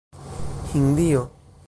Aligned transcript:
Hindio 0.73 1.29